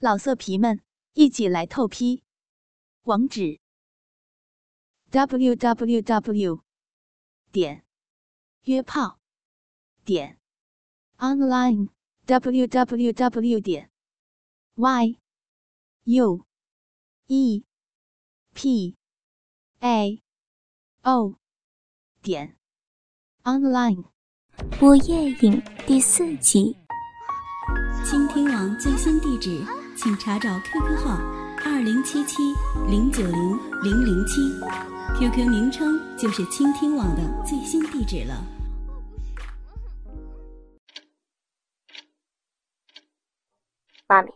[0.00, 0.80] 老色皮们，
[1.14, 2.22] 一起来透批！
[3.02, 3.58] 网址
[5.10, 6.62] ：w w w
[7.50, 7.84] 点
[8.62, 9.18] 约炮
[10.04, 10.38] 点
[11.16, 11.88] online
[12.26, 13.90] w w w 点
[14.76, 15.18] y
[16.04, 16.46] u
[17.26, 17.64] e
[18.54, 18.96] p
[19.80, 20.22] a
[21.02, 21.34] o
[22.22, 22.56] 点
[23.42, 24.04] online。
[24.78, 26.76] 播夜影第四集。
[28.04, 29.62] 倾听网最新地址，
[30.00, 31.16] 请查找 QQ 号
[31.64, 32.54] 二零七七
[32.88, 34.40] 零九零零零七
[35.18, 38.40] ，QQ 名称就是倾听网的最新地址了。
[44.06, 44.32] 妈咪，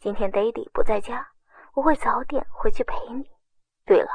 [0.00, 1.28] 今天 Daddy 不在家，
[1.74, 3.22] 我会早点回去陪你。
[3.84, 4.08] 对了，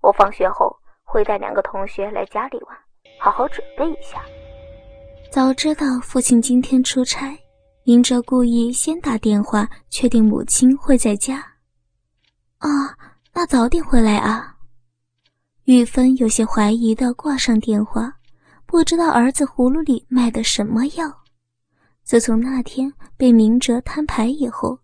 [0.00, 2.76] 我放学后会带两个同学来家里玩，
[3.20, 4.20] 好好准备一下。
[5.30, 7.38] 早知道父亲今天出差。
[7.88, 11.36] 明哲故意先打电话确定母亲会在家。
[12.58, 12.98] 啊，
[13.32, 14.56] 那早点回来啊！
[15.66, 18.12] 玉芬有些怀疑的挂上电话，
[18.66, 21.22] 不知道儿子葫芦里卖的什么药。
[22.02, 24.80] 自从那天被明哲摊牌以后，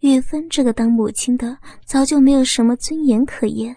[0.00, 3.76] 玉芬这个当母亲的早就没有什么尊严可言。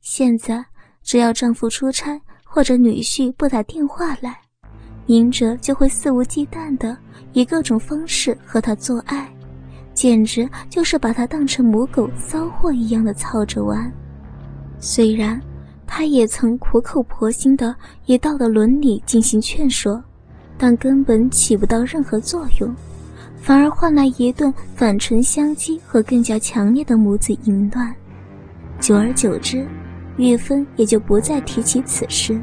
[0.00, 0.64] 现在
[1.02, 4.40] 只要丈夫出差或者女婿不打电话来，
[5.10, 6.96] 明哲就会肆无忌惮的。
[7.32, 9.28] 以各种方式和他做爱，
[9.92, 13.92] 简直就是把他当成母狗骚货一样的操着玩。
[14.78, 15.40] 虽然
[15.84, 17.74] 他也曾苦口婆心的
[18.06, 20.00] 以道德伦理进行劝说，
[20.56, 22.72] 但根本起不到任何作用，
[23.34, 27.92] 反而换来一顿反唇相讥和更加强烈的母子淫乱。
[28.78, 29.66] 久而久之，
[30.18, 32.40] 玉芬也就不再提起此事，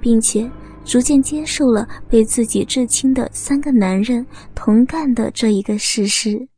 [0.00, 0.50] 并且。
[0.84, 6.48] 逐渐接受了被自己至亲的三个男人同干的这一个事实。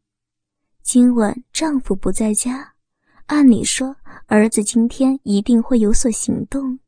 [0.83, 2.73] 今晚丈夫不在家，
[3.27, 3.95] 按理说
[4.27, 6.78] 儿子今天一定会有所行动。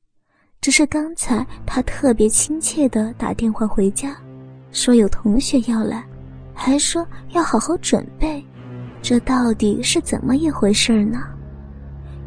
[0.60, 4.16] 只是刚才他特别亲切地打电话回家，
[4.72, 6.02] 说有同学要来，
[6.55, 8.42] 还说要好好准备。
[9.02, 11.22] 这到底是怎么一回事呢？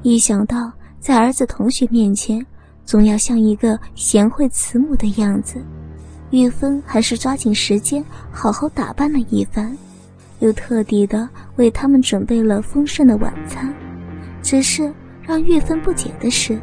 [0.04, 2.46] 一想到在儿子同学面前，
[2.88, 5.62] 总要像一个贤惠慈母的样子，
[6.32, 9.78] 玉芬还是抓紧时间好好打扮了一番，
[10.40, 11.28] 又特地的
[11.58, 13.76] 为他们准备了丰盛的晚餐。
[14.42, 16.58] 只是让玉芬不解的是，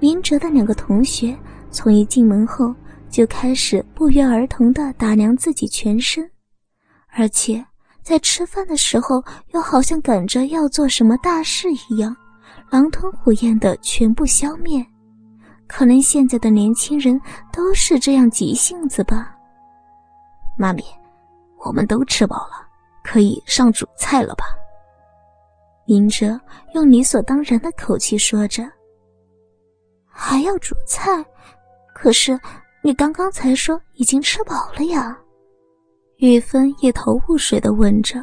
[0.00, 1.36] 明哲的两个同学
[1.70, 2.74] 从一进门后
[3.10, 6.26] 就开始不约而同的打量自己全身，
[7.08, 7.62] 而且
[8.02, 12.16] 在吃饭的时候又好像赶着要做什么大事一样，
[12.70, 14.82] 狼吞虎咽的全部消灭。
[15.74, 17.18] 可能现在的年轻人
[17.50, 19.34] 都是这样急性子吧。
[20.58, 20.84] 妈咪，
[21.64, 22.68] 我们都吃饱了，
[23.02, 24.44] 可以上主菜了吧？
[25.86, 26.38] 明哲
[26.74, 28.70] 用理所当然的口气说着。
[30.06, 31.24] 还要煮菜？
[31.94, 32.38] 可是
[32.82, 35.18] 你刚刚才说已经吃饱了呀。
[36.18, 38.22] 玉芬一头雾水的问着。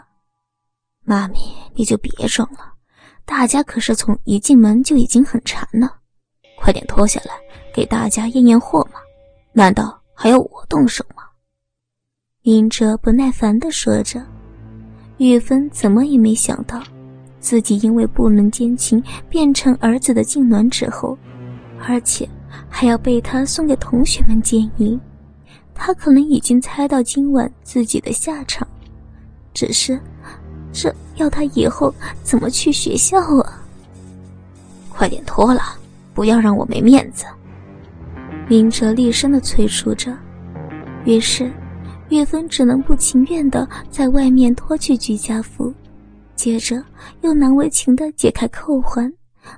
[1.03, 1.39] 妈咪，
[1.73, 2.73] 你就别装了，
[3.25, 5.98] 大家可是从一进门就已经很馋了。
[6.59, 7.31] 快点脱下来，
[7.73, 8.99] 给大家验验货嘛！
[9.53, 11.23] 难道还要我动手吗？
[12.43, 14.21] 明哲不耐烦地说着。
[15.17, 16.81] 玉芬怎么也没想到，
[17.39, 21.17] 自己因为不能奸情变成儿子的痉挛之后，
[21.79, 22.27] 而且
[22.69, 24.99] 还要被他送给同学们奸淫。
[25.73, 28.67] 他可能已经猜到今晚自己的下场，
[29.53, 29.99] 只是，
[30.71, 33.61] 这要他以后怎么去学校啊？
[34.89, 35.61] 快点脱了！
[36.13, 37.25] 不要让我没面子！
[38.47, 40.17] 明哲厉声的催促着。
[41.05, 41.51] 于是，
[42.09, 45.73] 岳芬只能不情愿的在外面脱去居家服，
[46.35, 46.83] 接着
[47.21, 49.11] 又难为情的解开扣环，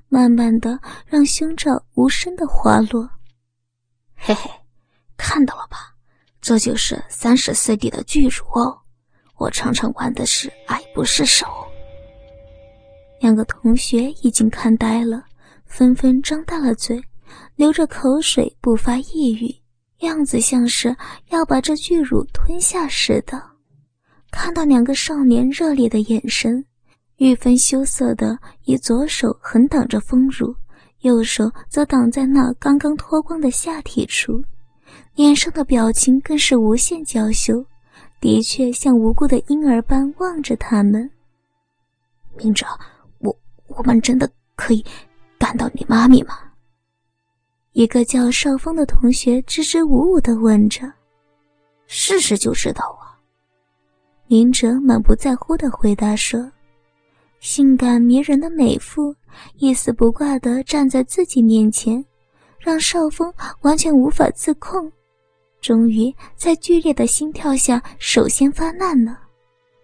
[0.09, 3.09] 慢慢的让胸罩无声的滑落。
[4.16, 4.50] 嘿嘿，
[5.17, 5.78] 看到了吧？
[6.41, 8.78] 这就是三十四 D 的巨乳哦！
[9.38, 11.47] 我常常玩的是爱不释手。
[13.20, 15.23] 两个同学已经看呆了。
[15.72, 17.02] 纷纷张大了嘴，
[17.56, 19.56] 流着口水，不发一语，
[20.00, 20.94] 样子像是
[21.29, 23.41] 要把这巨乳吞下似的。
[24.29, 26.64] 看到两个少年热烈的眼神，
[27.18, 30.53] 玉芬羞涩的以左手横挡着丰乳，
[31.00, 34.44] 右手则挡在那刚刚脱光的下体处，
[35.16, 37.66] 脸上的表情更是无限娇羞，
[38.20, 41.09] 的确像无辜的婴儿般望着他们。
[42.38, 42.67] 明哲，
[43.20, 43.34] 我
[43.67, 44.84] 我们真的可以。
[45.41, 46.38] 干到你妈咪吗？
[47.72, 50.84] 一个叫少峰的同学支支吾吾的问着。
[51.88, 53.17] 试试就知道啊。
[54.28, 56.52] 明哲满不在乎的回答说
[57.41, 59.16] ：“性感迷人的美妇
[59.55, 62.05] 一丝不挂的站在自己面前，
[62.59, 64.91] 让少峰完全无法自控。
[65.59, 69.20] 终于在剧烈的心跳下，首先发难了。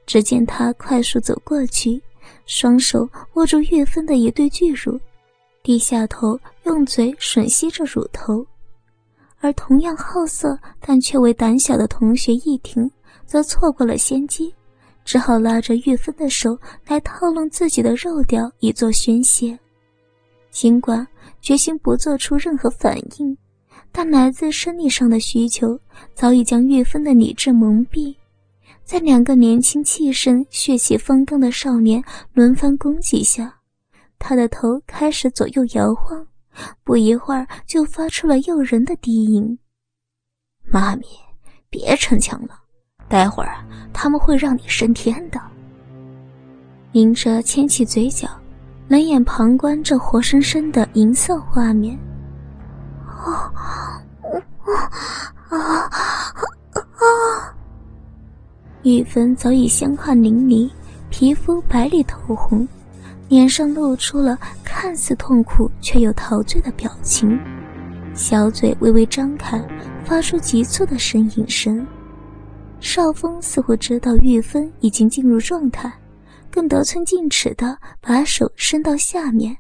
[0.06, 2.00] 只见他快速走过去，
[2.46, 5.00] 双手握住岳芬的一对巨乳，
[5.68, 8.48] 低下头用嘴吮吸着乳头。
[9.40, 12.90] 而同样好色但却为胆小的同学易婷。”
[13.28, 14.56] 则错过了先机，
[15.04, 19.60] 只好拉着玉芬的手来套弄自己的肉条以作宣泄。
[20.50, 21.06] 尽管
[21.42, 23.38] 决心不做出任何反应，
[23.92, 25.78] 但来自生理上的需求
[26.16, 28.16] 早已将玉芬的理智蒙蔽。
[28.86, 33.54] 在两个年轻气盛、血气方刚的少年轮番攻击下，
[34.20, 36.26] 他的头开始左右摇晃，
[36.84, 39.58] 不一会儿就发出了诱人的低吟
[40.70, 41.04] ：“妈咪，
[41.70, 42.60] 别逞强了。”
[43.10, 45.40] 待会儿，他们会让你升天的。
[46.92, 48.28] 明哲牵起嘴角，
[48.88, 51.98] 冷眼旁观这活生生的银色画面。
[53.06, 54.04] 啊啊
[55.50, 57.54] 啊啊！
[58.84, 60.70] 玉芬早已香汗淋漓，
[61.10, 62.68] 皮肤白里透红，
[63.28, 67.38] 脸上露出了看似痛苦却又陶醉的表情，
[68.14, 69.62] 小嘴微微张开，
[70.06, 71.86] 发出急促的呻吟声。
[72.80, 75.92] 少峰似乎知道玉芬已经进入状态，
[76.50, 79.58] 更得寸进尺的把手伸到下面，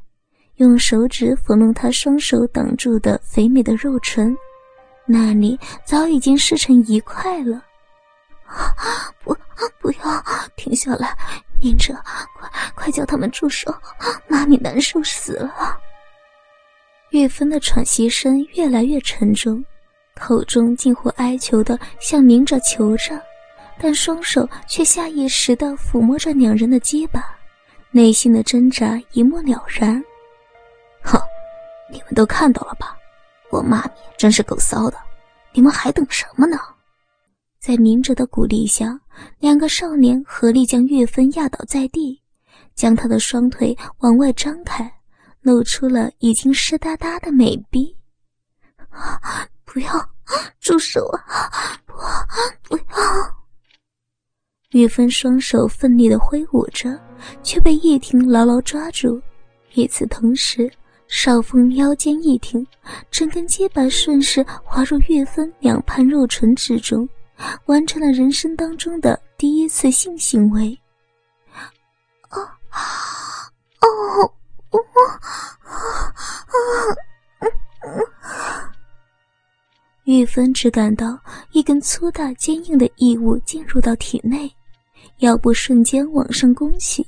[0.55, 4.37] 用手指抚弄她双手挡住的肥美的肉唇，
[5.05, 7.61] 那里早已经湿成一块了。
[9.25, 9.35] 不，
[9.81, 10.23] 不要
[10.55, 11.17] 停下来，
[11.59, 11.94] 明哲，
[12.39, 13.74] 快快叫他们住手！
[14.27, 15.80] 妈咪难受死了。
[17.12, 19.63] 玉芬的喘息声越来越沉重。
[20.19, 23.21] 口中近乎哀求的向明哲求着，
[23.80, 27.24] 但双手却下意识的抚摸着两人的肩膀，
[27.92, 30.04] 内心的挣扎一目了然。
[31.04, 31.21] 哼，
[31.92, 32.98] 你们都看到了吧？
[33.50, 34.98] 我妈咪真是够骚的，
[35.54, 36.59] 你们还等什么呢？
[37.67, 38.97] 在明哲的鼓励下，
[39.39, 42.17] 两个少年合力将岳芬压倒在地，
[42.75, 44.89] 将她的双腿往外张开，
[45.41, 47.93] 露出了已经湿哒哒的美臂。
[49.65, 49.91] 不要，
[50.61, 51.51] 住手啊！
[51.85, 51.93] 不，
[52.69, 53.35] 不要！
[54.69, 56.97] 岳芬双手奋力的挥舞着，
[57.43, 59.21] 却被叶婷牢牢抓住。
[59.75, 60.71] 与此同时，
[61.09, 62.65] 少峰腰间一挺，
[63.11, 67.05] 整根肩膀顺势滑入岳芬两畔肉唇之中，
[67.65, 70.77] 完成了人生当中的第一次性行为。
[72.29, 72.79] 啊啊
[73.81, 73.87] 哦
[74.69, 74.99] 哦啊
[75.65, 75.71] 啊
[77.81, 78.73] 啊！
[80.05, 81.19] 玉芬只感到
[81.51, 84.49] 一根粗大坚硬的异物进入到体内，
[85.17, 87.05] 腰部瞬间往上弓起，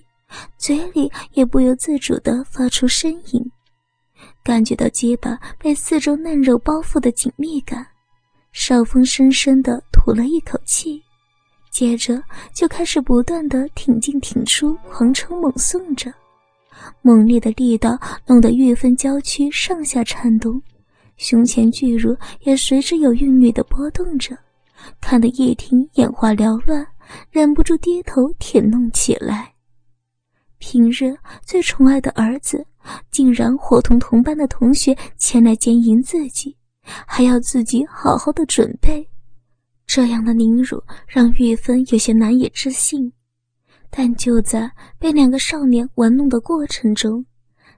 [0.58, 3.52] 嘴里也不由自主地发出呻吟，
[4.44, 7.88] 感觉到肩膀被四周嫩肉包覆的紧密感。
[8.52, 11.00] 少峰深深的吐了一口气，
[11.70, 12.20] 接着
[12.52, 16.12] 就开始不断地挺进挺出，狂抽猛送着，
[17.04, 17.96] 猛烈的力道
[18.26, 20.60] 弄得玉芬娇躯上下颤动。
[21.18, 24.36] 胸前巨乳也随之有韵律的波动着，
[25.00, 26.84] 看得叶婷眼花缭乱，
[27.30, 29.54] 忍不住低头舔弄起来。
[30.58, 31.16] 平日
[31.46, 32.66] 最宠爱的儿子，
[33.12, 39.08] 竟然伙同同班的同学前来奸淫自己，还要自己好好的准备，
[39.92, 43.12] 这样的凌辱让玉芬有些难以置信。
[43.90, 47.26] 但就在被两个少年玩弄的过程中，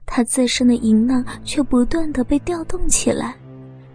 [0.04, 3.34] 她自身的淫浪却不断的被调动起来，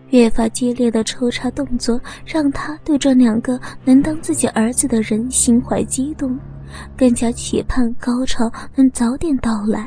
[0.10, 6.36] 越发激烈的抽插动作让她对这两个能当自己儿子的人心怀激动，
[6.98, 9.82] 更加期盼高潮能早点到来。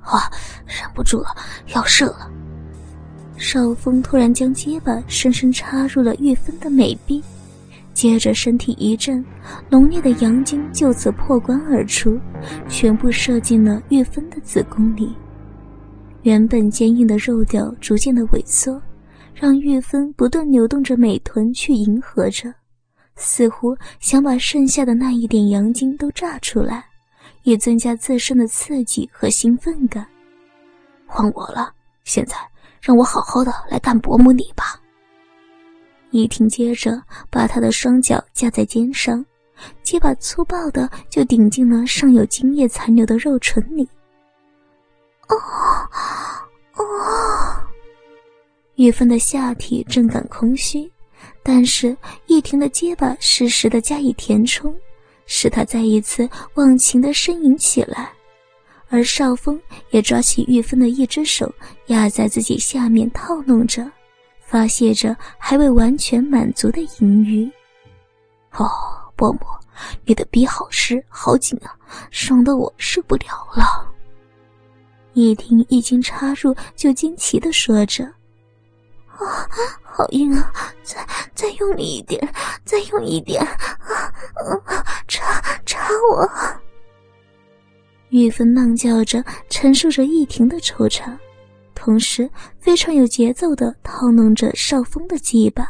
[0.00, 0.28] 啊，
[0.66, 1.28] 忍不住了，
[1.72, 2.28] 要射了！
[3.38, 7.22] 少峰突然将结巴深深插入了玉芬的美臂，
[7.94, 9.24] 接着身体一震，
[9.70, 12.18] 浓烈的阳精就此破关而出，
[12.68, 15.14] 全部射进了玉芬的子宫里。
[16.22, 18.82] 原本坚硬的肉条逐渐的萎缩，
[19.32, 22.52] 让玉芬不断扭动着美臀去迎合着，
[23.14, 26.84] 似乎想把剩下的那一点阳精都炸出来，
[27.44, 30.04] 以增加自身的刺激和兴奋感。
[31.06, 32.34] 换我了，现在
[32.80, 34.80] 让我好好的来干伯母你吧。
[36.10, 39.24] 依婷接着把他的双脚架在肩上，
[39.82, 43.86] 结把粗暴的就顶进了尚有精液残留的肉唇里。
[45.28, 45.36] 哦，
[46.76, 46.84] 哦！
[48.76, 50.90] 玉芬的下体正感空虚，
[51.42, 51.94] 但是
[52.26, 54.74] 一婷的结巴适时的加以填充，
[55.26, 58.10] 使他再一次忘情的呻吟起来，
[58.90, 61.52] 而少峰也抓起玉芬的一只手
[61.86, 63.90] 压在自己下面套弄着，
[64.40, 67.50] 发泄着还未完全满足的淫欲。
[68.52, 68.66] 哦，
[69.14, 69.40] 伯母，
[70.04, 71.76] 你的逼好湿好紧啊，
[72.10, 73.86] 爽得我受不了了。
[75.14, 78.04] 叶婷一经插入，就惊奇的说着
[79.18, 79.48] ：“啊，
[79.82, 80.52] 好硬啊！
[80.82, 82.32] 再再用力一点，
[82.64, 84.12] 再用力一点啊！
[85.08, 86.30] 插插我！”
[88.10, 91.16] 玉芬浪叫着，陈述着叶婷的惆怅，
[91.74, 95.64] 同时非常有节奏的套弄着少峰的鸡巴。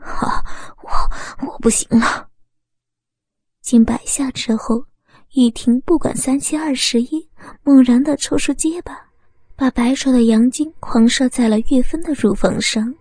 [0.00, 0.44] 哈，
[0.82, 2.28] 我我不行了。
[3.60, 4.84] 近百下之后。
[5.36, 7.28] 玉婷不管三七二十一，
[7.64, 8.96] 猛然的抽出结巴，
[9.56, 12.94] 把白灼的阳精狂射在了玉芬的乳房上。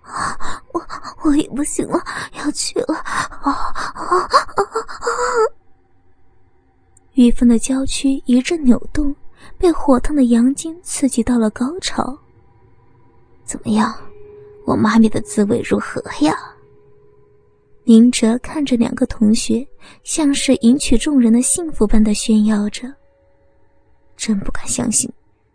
[0.00, 0.82] 啊，我
[1.22, 2.02] 我也不行了，
[2.38, 2.94] 要去了！
[2.94, 3.52] 啊啊
[3.92, 4.28] 啊啊！
[7.16, 9.14] 玉芬的娇躯一阵扭动，
[9.56, 12.16] 被火烫的阳精刺激到了高潮。
[13.42, 13.94] 怎么样，
[14.66, 16.36] 我妈咪的滋味如何呀？
[17.84, 19.66] 宁哲看着两个同学，
[20.04, 22.92] 像是迎娶众人的幸福般的炫耀着。
[24.14, 25.10] 真不敢相信，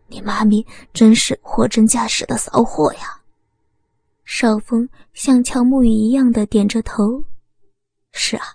[0.07, 3.21] 你妈咪真是货真价实的骚货呀！
[4.25, 7.23] 少峰像敲木鱼一样的点着头。
[8.13, 8.45] 是啊，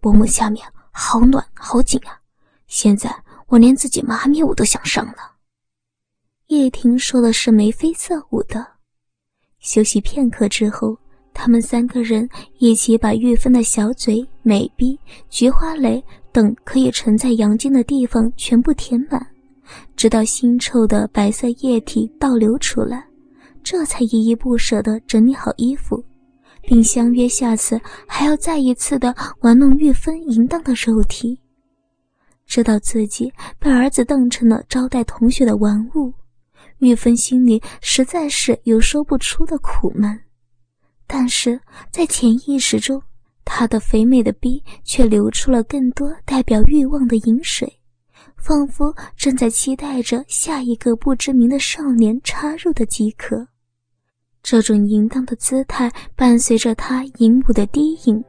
[0.00, 2.20] 伯母下面好暖好紧啊，
[2.74, 3.14] 现在
[3.46, 5.36] 我连自己妈咪我都想上了。
[6.48, 8.66] 叶婷说的是眉飞色舞的。
[9.60, 10.98] 休息片刻之后。
[11.36, 12.28] 他们三个人
[12.58, 14.96] 一起把玉芬的小嘴、美鼻、
[15.28, 16.00] 菊花蕾
[16.30, 19.26] 等可以盛在阳精的地方全部填满，
[19.96, 23.04] 直到腥臭的白色液体倒流出来，
[23.64, 26.00] 这才依依不舍地整理好衣服，
[26.62, 31.36] 并相约下次还要再一次的玩弄玉芬淫荡的肉体。
[32.46, 36.12] 知道自己被儿子当成了招待同学的玩物，
[36.78, 40.20] 玉芬心里实在是有说不出的苦闷。
[41.06, 41.60] 但是
[41.90, 43.02] 在潜意识中，
[43.44, 47.80] 她的肥美的逼却流出了更多代表欲望的饮水，
[48.36, 53.46] 仿佛正在期待着下一个不知名的少年插入的即可。
[54.42, 58.22] 这种淫荡的姿态伴随着她淫舞的低吟，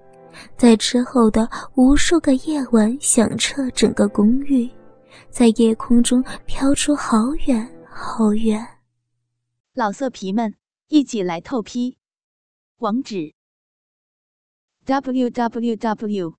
[0.58, 4.70] 在之后的无数个夜晚响彻整个公寓，
[5.30, 8.66] 在夜空中飘出好远好远。
[9.74, 10.56] 老色皮们，
[10.88, 11.98] 一起来透批！
[12.78, 13.34] 网址
[14.86, 16.36] ：w w w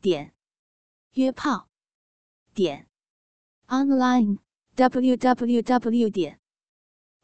[0.00, 0.32] 点
[1.12, 1.68] 约炮
[2.54, 2.88] 点
[3.66, 4.38] online
[4.74, 6.40] w w w 点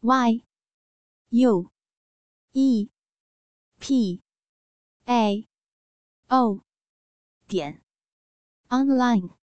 [0.00, 0.42] y
[1.30, 1.70] u
[2.52, 2.90] e
[3.78, 4.22] p
[5.04, 5.48] a
[6.28, 6.60] o
[7.46, 7.80] 点
[8.68, 9.45] online。